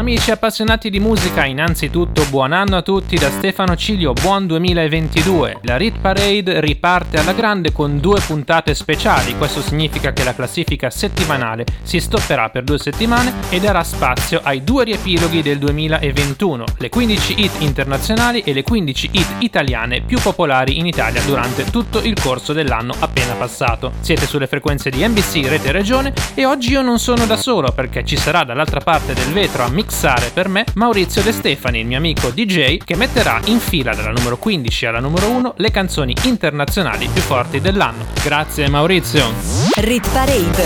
[0.00, 5.58] Amici appassionati di musica, innanzitutto buon anno a tutti da Stefano Cilio, buon 2022.
[5.64, 10.88] La Rit Parade riparte alla grande con due puntate speciali, questo significa che la classifica
[10.88, 16.88] settimanale si stopperà per due settimane e darà spazio ai due riepiloghi del 2021, le
[16.88, 22.18] 15 hit internazionali e le 15 hit italiane più popolari in Italia durante tutto il
[22.18, 23.92] corso dell'anno appena passato.
[24.00, 28.02] Siete sulle frequenze di NBC Rete Regione e oggi io non sono da solo perché
[28.02, 31.86] ci sarà dall'altra parte del vetro a mix mixare per me Maurizio De Stefani, il
[31.86, 36.14] mio amico DJ, che metterà in fila dalla numero 15 alla numero 1 le canzoni
[36.24, 38.06] internazionali più forti dell'anno.
[38.22, 39.32] Grazie Maurizio.
[39.78, 40.64] Rit Parade.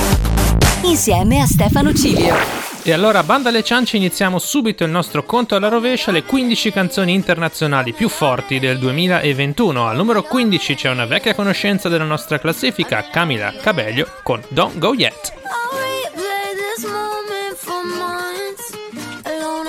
[0.82, 2.34] Insieme a Stefano Cilio.
[2.82, 7.14] E allora, banda alle ciance, iniziamo subito il nostro conto alla rovescia, le 15 canzoni
[7.14, 9.88] internazionali più forti del 2021.
[9.88, 14.92] Al numero 15 c'è una vecchia conoscenza della nostra classifica, Camila Cabello, con Don't Go
[14.92, 15.32] Yet.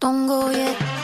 [0.00, 0.99] go yet.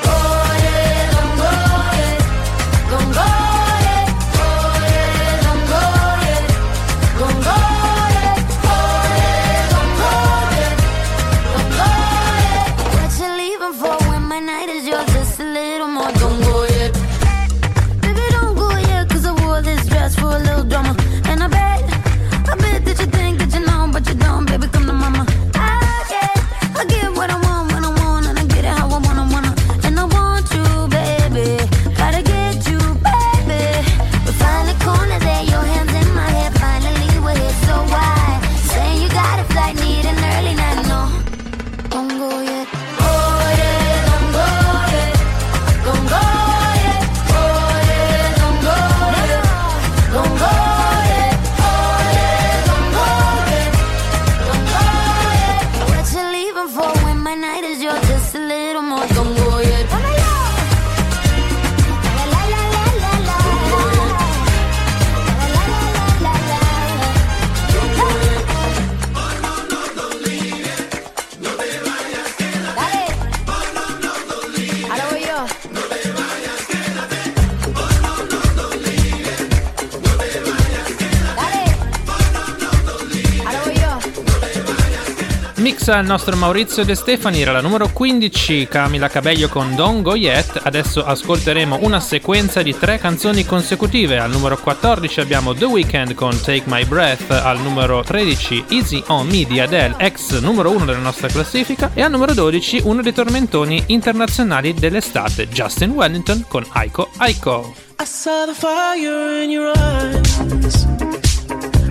[85.86, 90.14] Mixa il nostro Maurizio De Stefani, era la numero 15, Camila Cabello con Don't Go.
[90.62, 94.18] Adesso ascolteremo una sequenza di tre canzoni consecutive.
[94.18, 99.28] Al numero 14 abbiamo The Weeknd con Take My Breath, al numero 13 Easy On
[99.28, 103.12] Me di Adele, ex numero 1 della nostra classifica, e al numero 12 uno dei
[103.12, 107.74] tormentoni internazionali dell'estate, Justin Wellington con Aiko Aiko.
[108.00, 110.36] I saw the fire in your eyes.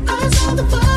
[0.08, 0.95] I saw the fire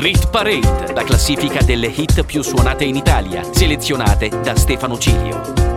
[0.00, 5.69] Rit Parade, la classifica delle hit più suonate in Italia, selezionate da Stefano Cilio.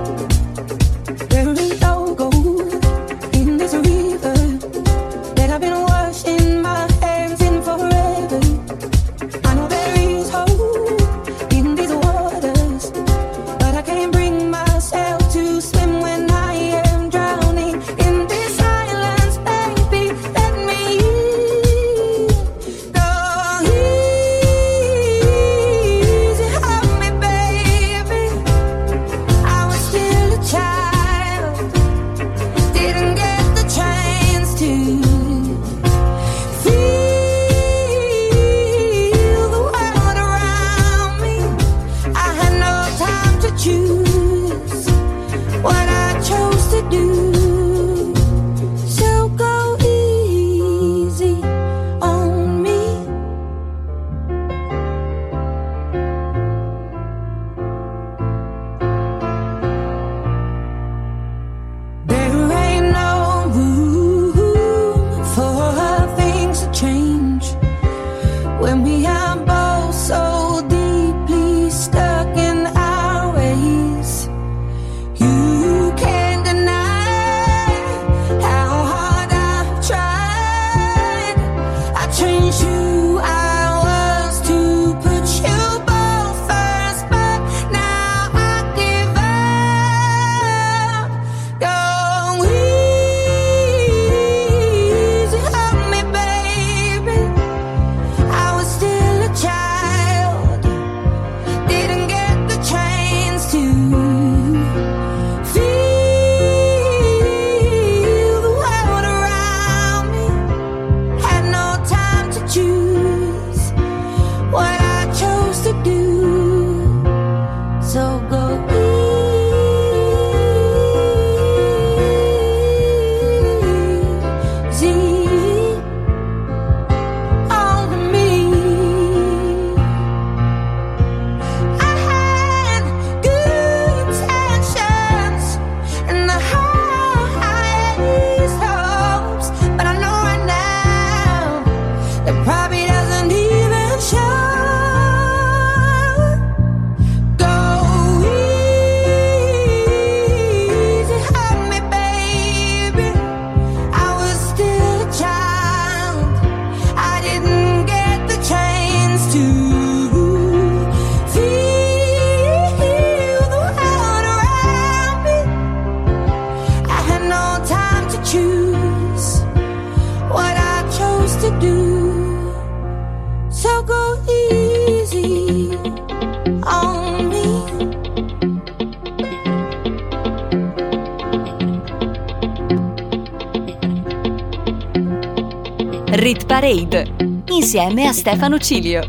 [186.63, 187.13] Parade
[187.49, 189.03] insieme a Stefano Cilio.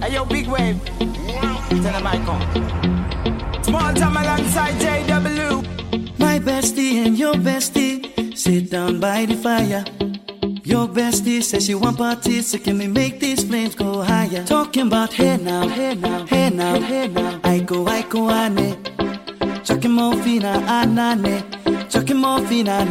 [0.00, 0.80] Hey yo, big wave.
[1.68, 3.62] Tell them I come.
[3.62, 5.62] Small time alongside JW.
[6.18, 9.84] My bestie and your bestie sit down by the fire.
[10.64, 14.42] Your bestie says she want parties, so can we make these flames go higher?
[14.44, 17.40] Talking about hey now, hey now, hey now, hey now.
[17.44, 18.74] I go, I go, ane.
[19.64, 21.44] Chucking more fina, anane.
[21.90, 22.86] Chucking more fina,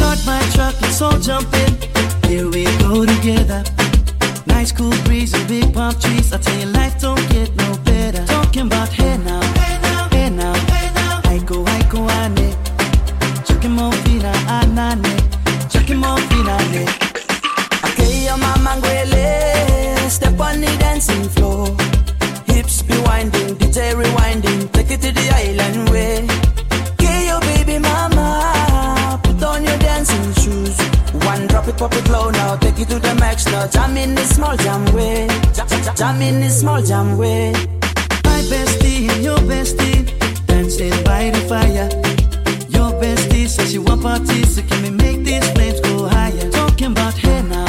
[0.00, 0.26] ne.
[0.26, 1.72] my truck, let's all jump in.
[2.28, 3.64] Here we go together.
[4.46, 6.32] Nice cool breeze and big palm trees.
[6.32, 8.24] I tell you, life don't get no better.
[8.26, 11.20] Talking about hey now, hey now, hey now, hey now.
[11.24, 12.50] I go, I go, I ne.
[13.46, 15.14] Chucking more fina, anane.
[15.72, 16.84] Chucking more fina, ne.
[17.86, 20.10] Okay, your mama ngwele.
[20.10, 21.68] Step on the dancing floor.
[22.46, 24.72] Hips be winding, DJ rewinding.
[24.72, 26.47] Take it to the island way.
[31.78, 33.66] Pop it low now, take it to the max now.
[33.68, 35.28] Jam in this small jam way,
[35.94, 37.52] jam, in this small jam way.
[38.24, 40.02] My bestie your bestie
[40.46, 41.88] dancing by the fire.
[42.68, 46.50] Your bestie says she want parties, so can we make these flames go higher?
[46.50, 47.67] Talking about hey now,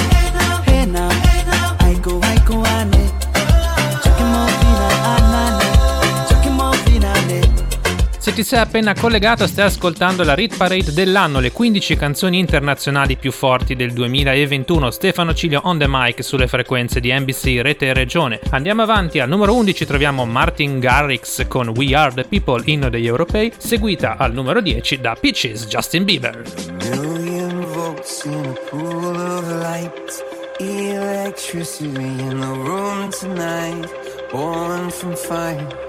[8.39, 13.34] ti sei appena collegato stai ascoltando la Rit Parade dell'anno, le 15 canzoni internazionali più
[13.34, 14.91] forti del 2021.
[14.91, 18.39] Stefano Ciglio on the mic sulle frequenze di NBC Rete e Regione.
[18.51, 23.08] Andiamo avanti, al numero 11 troviamo Martin Garrix con We Are the People, inno degli
[23.08, 26.41] europei, seguita al numero 10 da Peaches Justin Bieber.
[30.62, 33.88] Electricity in the room tonight.
[34.31, 35.88] Born from fire,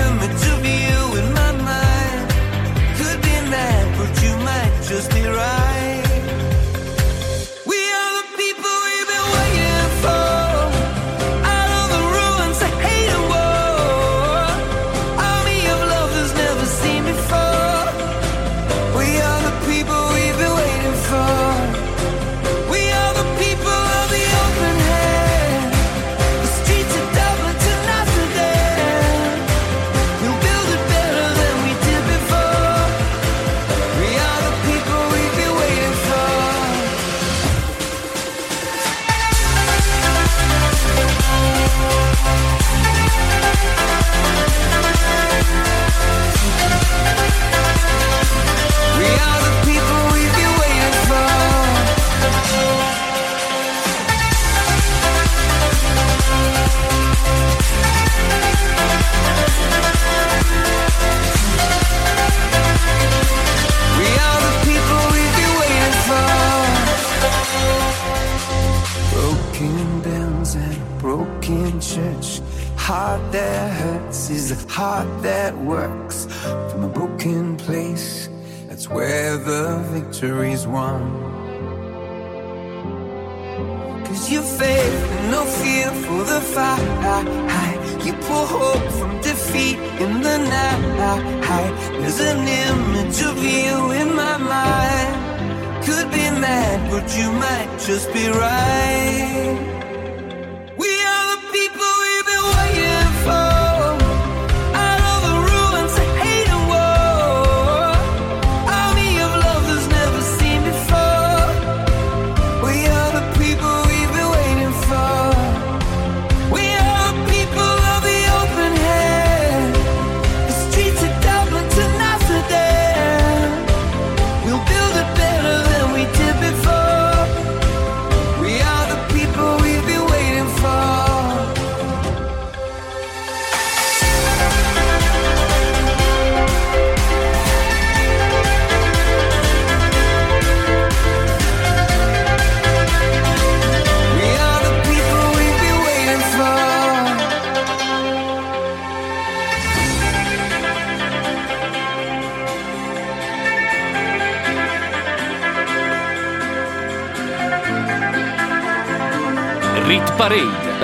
[97.09, 99.80] you might just be right.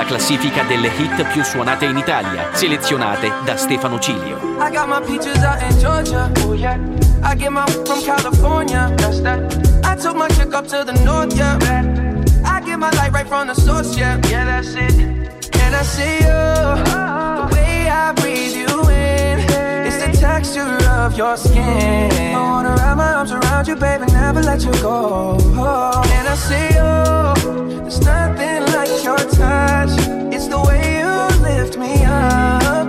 [0.07, 4.37] Classifica delle hit più suonate in Italia, selezionate da Stefano Cilio.
[4.57, 6.31] I got my peaches out in Georgia.
[6.45, 6.79] Oh yeah.
[7.21, 8.89] I get my from California.
[8.95, 9.39] That's that.
[9.83, 11.35] I took my chick up to the north.
[11.35, 11.59] Yeah.
[12.45, 13.97] I get my light right from the source.
[13.97, 14.17] Yeah.
[14.29, 14.93] Yeah, that's it.
[14.97, 16.85] And I see you.
[16.87, 19.39] The way I breathe you in.
[19.85, 20.76] It's the texture
[21.07, 22.11] of your skin.
[22.35, 25.37] I wanna wrap my arms around you, baby, never let you go.
[25.39, 27.81] Oh, and I see you.
[27.81, 29.93] There's nothing like your touch.
[30.35, 31.13] It's the way you
[31.47, 32.87] lift me up.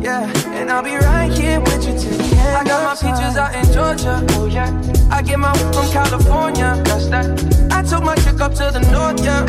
[0.00, 2.56] Yeah, and I'll be right here with you till the end.
[2.60, 4.24] I got my peaches out in Georgia.
[4.36, 4.70] Oh yeah.
[5.10, 6.80] I get my from California.
[6.84, 7.26] That's that.
[7.72, 9.24] I took my chick up to the north.
[9.24, 9.44] Yeah.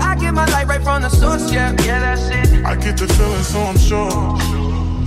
[0.00, 1.52] I get my light right from the source.
[1.52, 2.64] Yeah, yeah, that's it.
[2.64, 4.57] I get the feeling, so I'm sure.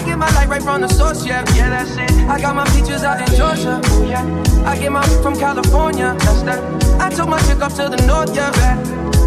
[0.00, 2.10] I get my light right from the source, yeah, yeah, that's it.
[2.26, 4.24] I got my features out in Georgia, ooh, yeah.
[4.64, 6.58] I get my from California, that's that.
[6.98, 8.80] I took my chick up to the north, yeah, yeah.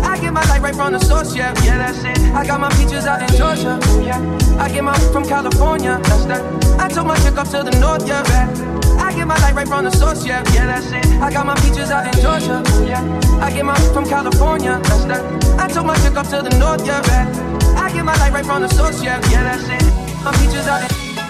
[0.03, 2.17] I get my light right from the source, yeah, yeah, that's it.
[2.33, 4.17] I got my features out in Georgia, ooh, yeah.
[4.57, 6.41] I get my from California, that's that.
[6.81, 8.49] I took my chick up to the north, yeah, yeah.
[8.97, 11.05] I get my light right from the source, yeah, yeah, that's it.
[11.21, 13.45] I got my features out in Georgia, ooh, yeah.
[13.45, 15.21] I get my from California, that's that.
[15.59, 17.29] I took my chick up to the north, yeah, yeah.
[17.77, 19.82] I get my light right from the source, yeah, yeah, that's it.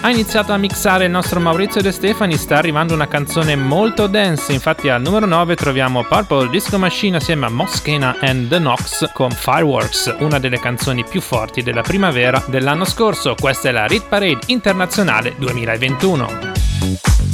[0.04, 4.52] Ha iniziato a mixare il nostro Maurizio De Stefani, sta arrivando una canzone molto dance,
[4.52, 9.30] infatti al numero 9 troviamo Purple Disco Machine assieme a Moschena and The Knox con
[9.30, 14.40] Fireworks, una delle canzoni più forti della primavera dell'anno scorso, questa è la Rit Parade
[14.46, 17.33] Internazionale 2021.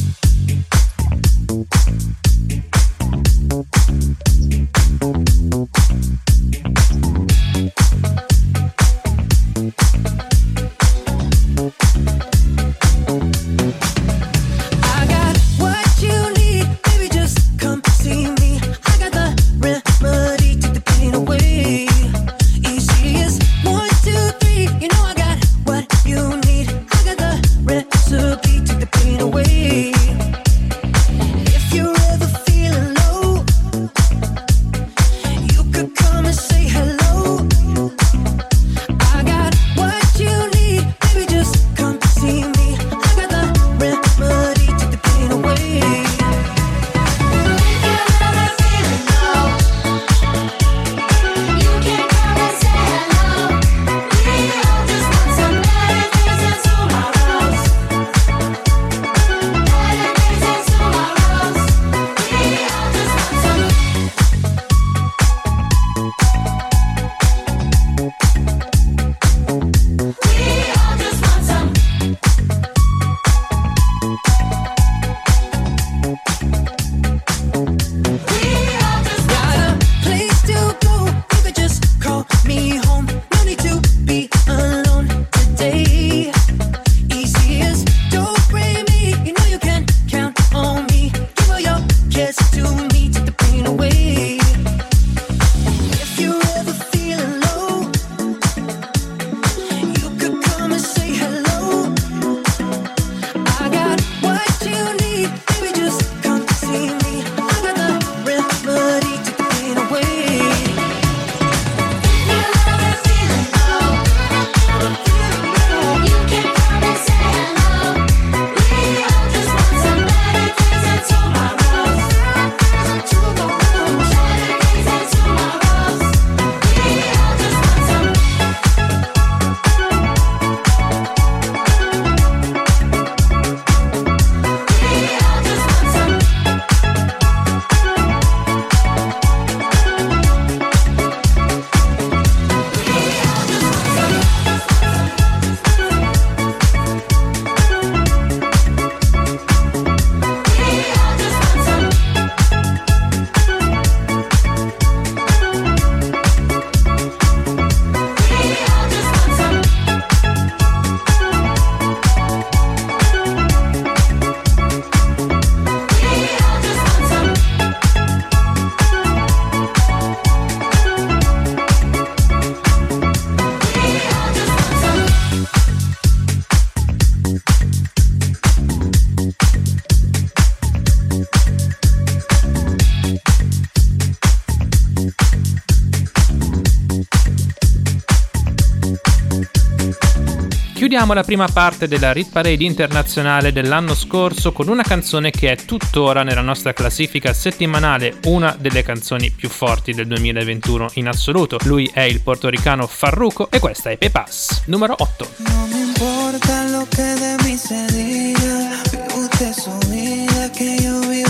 [190.91, 195.55] Chiudiamo la prima parte della Rit Parade internazionale dell'anno scorso con una canzone che è
[195.55, 201.59] tuttora nella nostra classifica settimanale una delle canzoni più forti del 2021 in assoluto.
[201.63, 205.29] Lui è il portoricano Farruko e questa è Pepas, numero 8.
[205.37, 208.83] No me importa lo que de mí se diga.
[208.91, 211.30] Vive usted su vida, que yo vivo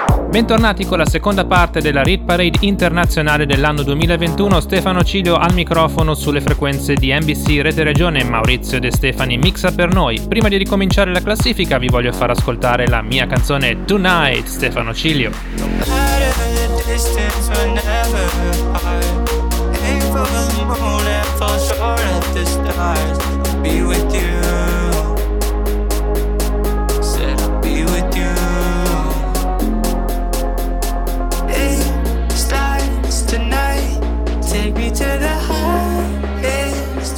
[0.31, 4.61] Bentornati con la seconda parte della Rit Parade internazionale dell'anno 2021.
[4.61, 8.23] Stefano Cilio al microfono sulle frequenze di NBC Rete Regione.
[8.23, 10.21] Maurizio De Stefani mixa per noi.
[10.25, 15.31] Prima di ricominciare la classifica, vi voglio far ascoltare la mia canzone Tonight, Stefano Cilio.
[24.13, 24.70] matter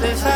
[0.04, 0.33] This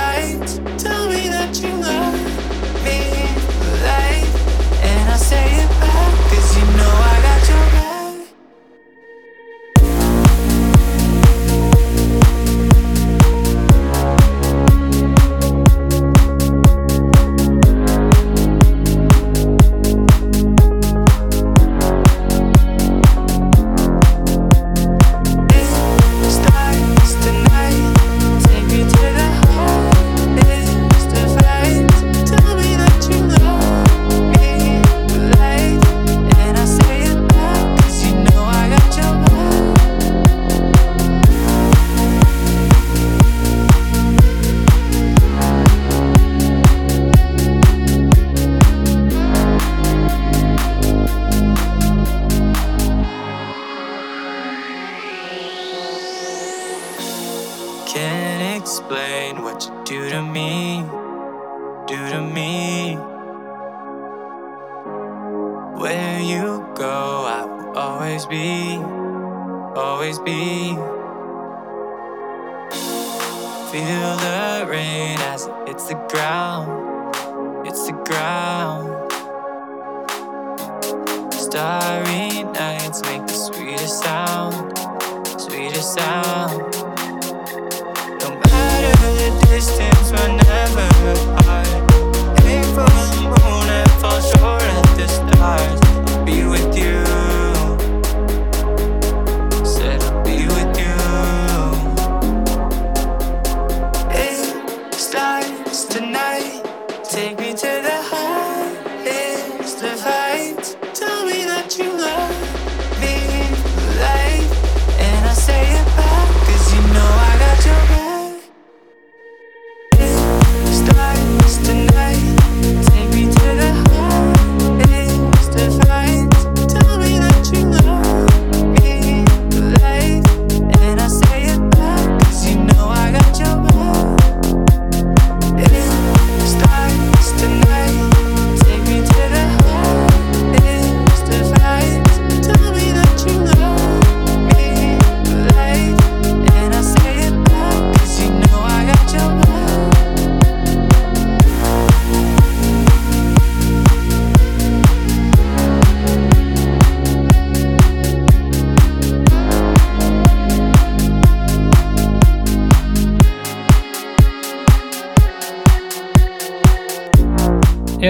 [85.88, 86.17] side.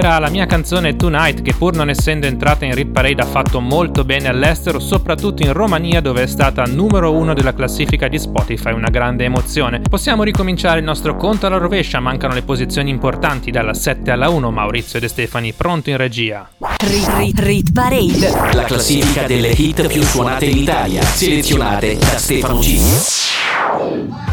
[0.07, 3.59] Era la mia canzone Tonight che pur non essendo entrata in Rit Parade ha fatto
[3.59, 8.71] molto bene all'estero, soprattutto in Romania dove è stata numero uno della classifica di Spotify,
[8.71, 9.81] una grande emozione.
[9.81, 14.49] Possiamo ricominciare il nostro conto alla rovescia, mancano le posizioni importanti dalla 7 alla 1,
[14.49, 16.49] Maurizio De Stefani pronto in regia.
[16.57, 18.53] Rit Rit Rit Parade.
[18.53, 21.01] La classifica delle hit più suonate in Italia.
[21.01, 24.26] Selezionate da Stefano Cilio.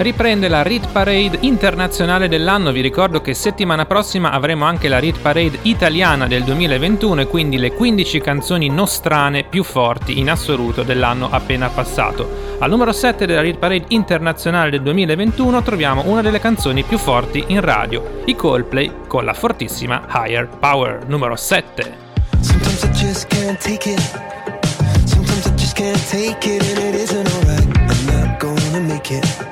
[0.00, 5.18] Riprende la Rit Parade internazionale dell'anno, vi ricordo che settimana prossima avremo anche la Rit
[5.20, 11.28] Parade italiana del 2021 e quindi le 15 canzoni nostrane più forti in assoluto dell'anno
[11.30, 12.56] appena passato.
[12.60, 17.44] Al numero 7 della Rit Parade internazionale del 2021 troviamo una delle canzoni più forti
[17.48, 22.08] in radio, i Coldplay con la fortissima Higher Power, numero 7.
[22.40, 24.00] Sometimes I just can't take it.
[25.04, 27.66] Sometimes I just can't take it, and it isn't alright.
[27.76, 29.49] I'm not gonna make it.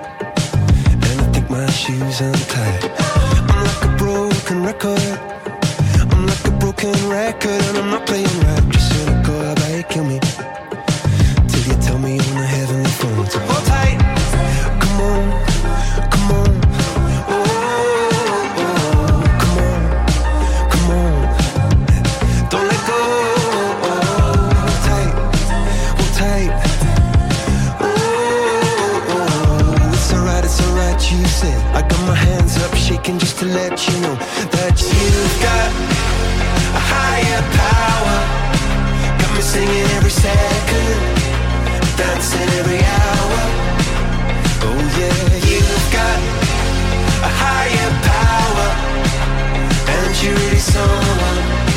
[1.50, 2.84] my shoes untied.
[3.50, 5.00] I'm like a broken record.
[6.12, 8.68] I'm like a broken record, and I'm not playing right.
[8.68, 10.38] Just let it go, I kill me.
[33.16, 34.14] To let you know
[34.52, 35.70] that you've got
[36.76, 38.16] a higher power.
[39.18, 40.98] Got me singing every second,
[41.96, 43.40] dancing every hour.
[44.60, 46.18] Oh yeah, you've got
[47.24, 48.68] a higher power,
[49.88, 51.67] and you really someone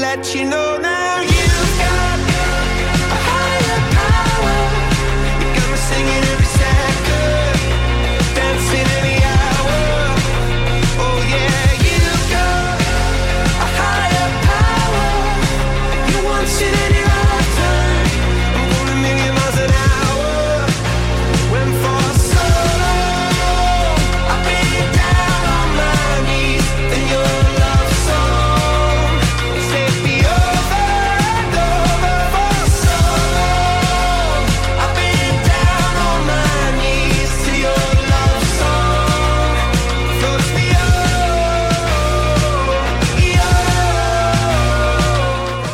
[0.00, 0.87] let you know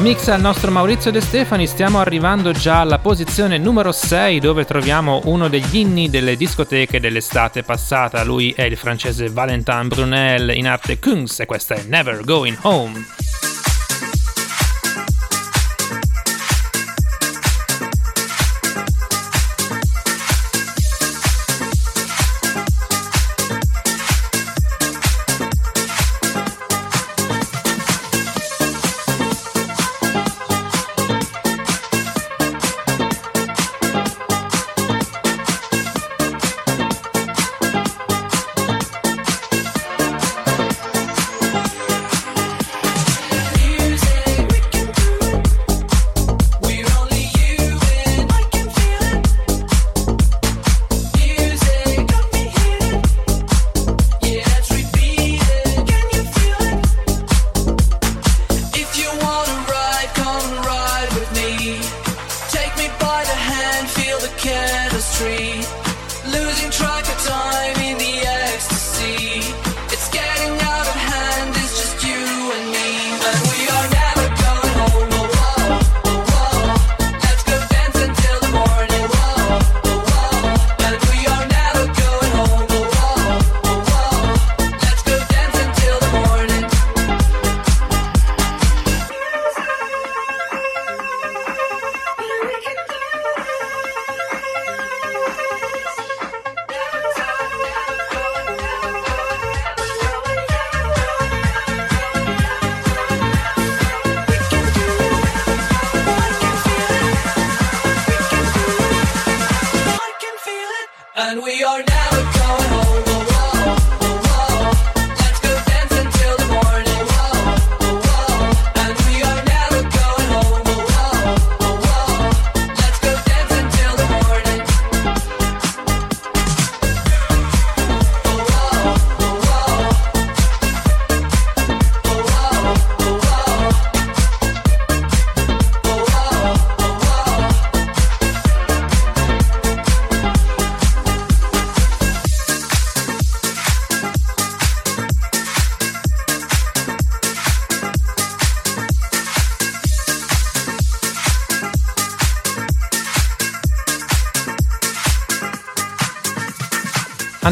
[0.04, 5.22] Mix al nostro Maurizio De Stefani, stiamo arrivando già alla posizione numero 6 dove troviamo
[5.24, 8.22] uno degli inni delle discoteche dell'estate passata.
[8.22, 13.53] Lui è il francese Valentin Brunel in arte Kungs e questa è Never Going Home.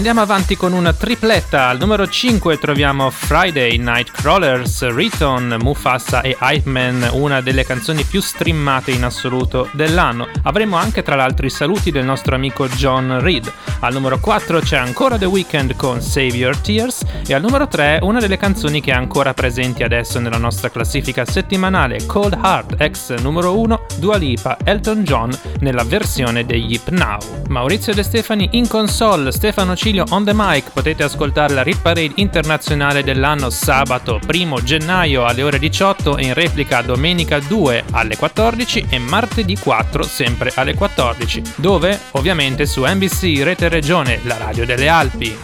[0.03, 1.69] Andiamo avanti con una tripletta.
[1.69, 8.91] Al numero 5 troviamo Friday Nightcrawlers, Riton, Mufasa e Hype una delle canzoni più streamate
[8.91, 10.27] in assoluto dell'anno.
[10.43, 13.53] Avremo anche tra l'altro i saluti del nostro amico John Reed.
[13.79, 18.01] Al numero 4 c'è ancora The Weeknd con Save Your Tears e al numero 3
[18.03, 23.17] una delle canzoni che è ancora presenti adesso nella nostra classifica settimanale, Cold Heart, ex
[23.19, 27.19] numero 1, Dua Lipa, Elton John nella versione degli Hip Now.
[27.49, 32.13] Maurizio De Stefani in console, Stefano consiglio on the mic potete ascoltare la Rip Parade
[32.17, 38.87] internazionale dell'anno sabato 1 gennaio alle ore 18 e in replica domenica 2 alle 14
[38.89, 44.89] e martedì 4 sempre alle 14, dove ovviamente su NBC Rete Regione, la radio delle
[44.89, 45.37] Alpi.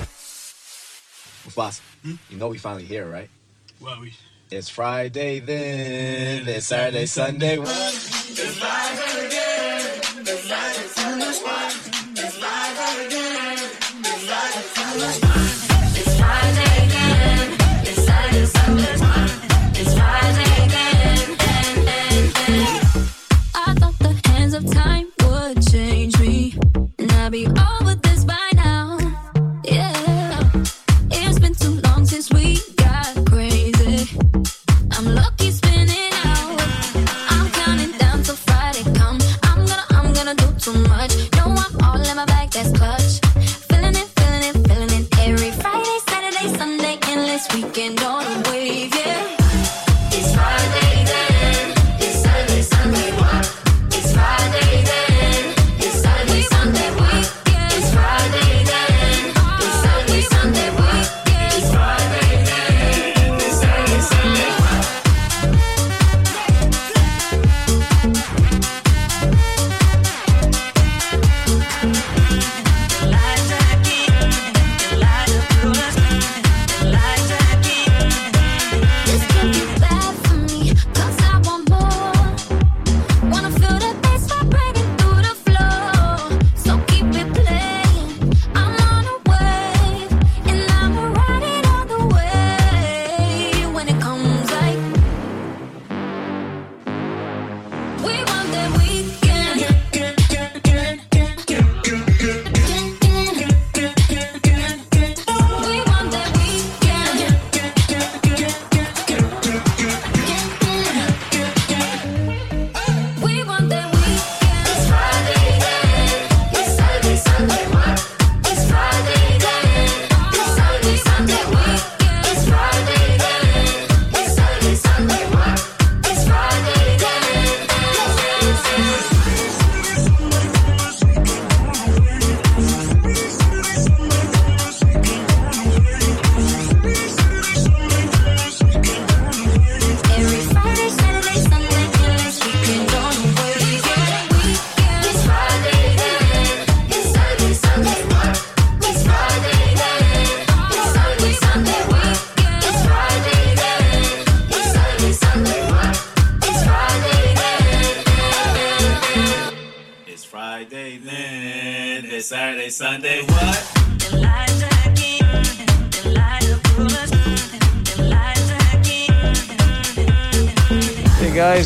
[1.54, 3.28] Boss, you know we finally here, right?
[3.78, 4.12] Well, we...
[4.50, 7.58] It's Friday then, it's Saturday, Sunday.
[7.58, 11.97] It's Friday again, it's Friday, Sunday.
[24.58, 26.54] of time would change me,
[26.98, 27.67] and I'd be.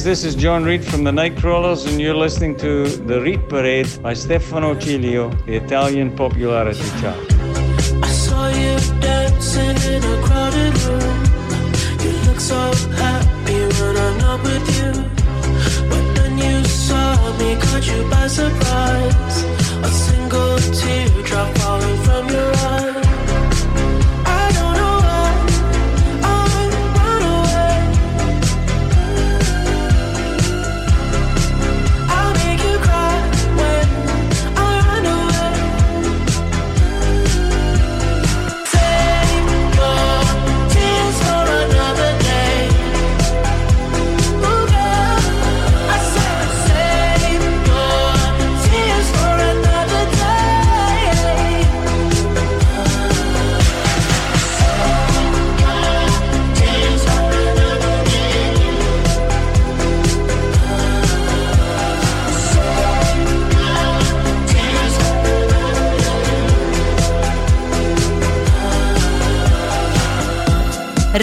[0.05, 4.15] this is John Reed from the Nightcrawlers, and you're listening to The Reed Parade by
[4.15, 7.19] Stefano Cilio, the Italian popularity chart.
[8.03, 11.25] I saw you dancing in a crowded room.
[12.03, 12.61] You look so
[12.97, 14.93] happy when I'm not with you.
[15.89, 19.45] But then you saw me, caught you by surprise.
[19.83, 21.12] A single tear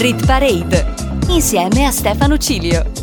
[0.10, 0.86] Brit Parade
[1.30, 2.99] insieme a Stefano Cilio.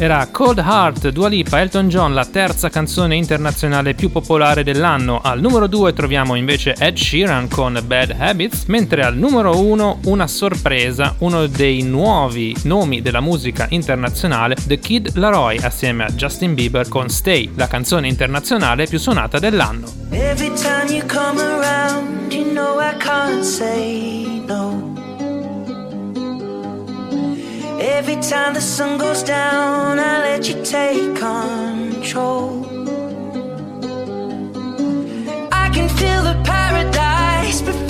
[0.00, 5.20] era Cold Heart, Dua Lipa, Elton John, la terza canzone internazionale più popolare dell'anno.
[5.22, 10.26] Al numero 2 troviamo invece Ed Sheeran con Bad Habits, mentre al numero 1 una
[10.26, 16.88] sorpresa, uno dei nuovi nomi della musica internazionale, The Kid Laroi assieme a Justin Bieber
[16.88, 19.86] con Stay, la canzone internazionale più suonata dell'anno.
[20.12, 24.39] Every time you come around, you know I can't say
[28.00, 32.64] Every time the sun goes down, I let you take control.
[35.52, 37.89] I can feel the paradise.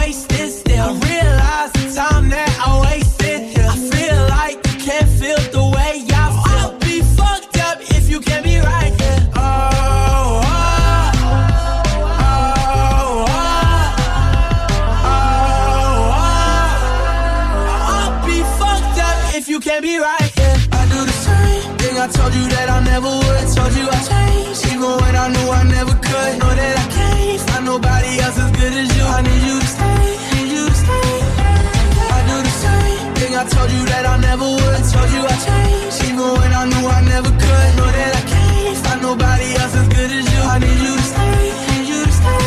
[33.53, 34.81] told you that I never would.
[34.93, 37.69] Told you I changed, even when I knew I never could.
[37.77, 40.41] Know that I can't find nobody else as good as you.
[40.53, 42.43] I need you to stay, need you to stay.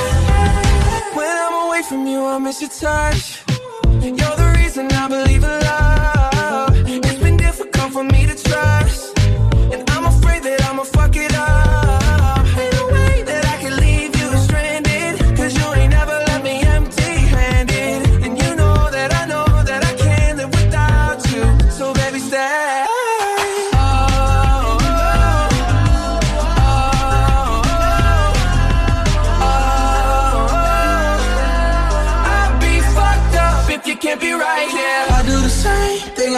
[1.18, 3.22] When I'm away from you, I miss your touch.
[4.20, 6.72] You're the reason I believe in love.
[7.08, 8.83] It's been difficult for me to trust.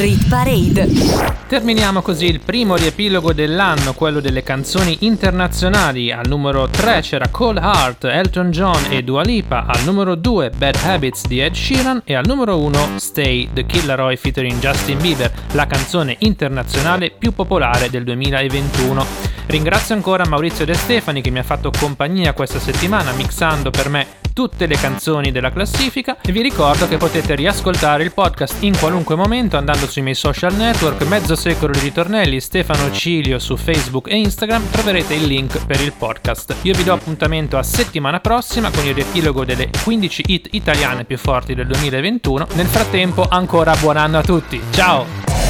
[0.00, 0.88] Rit Parade.
[1.46, 6.10] Terminiamo così il primo riepilogo dell'anno, quello delle canzoni internazionali.
[6.10, 10.76] Al numero 3 c'era Cole Hart, Elton John e Dua Lipa, al numero 2 Bad
[10.82, 15.66] Habits di Ed Sheeran e al numero 1 Stay, The Killeroy featuring Justin Bieber, la
[15.66, 19.04] canzone internazionale più popolare del 2021.
[19.48, 24.19] Ringrazio ancora Maurizio De Stefani che mi ha fatto compagnia questa settimana mixando per me
[24.40, 29.14] tutte le canzoni della classifica e vi ricordo che potete riascoltare il podcast in qualunque
[29.14, 34.16] momento andando sui miei social network Mezzo Secolo di Ritornelli, Stefano Cilio su Facebook e
[34.16, 36.56] Instagram troverete il link per il podcast.
[36.62, 41.18] Io vi do appuntamento a settimana prossima con il riepilogo delle 15 hit italiane più
[41.18, 42.46] forti del 2021.
[42.54, 45.29] Nel frattempo ancora buon anno a tutti, ciao!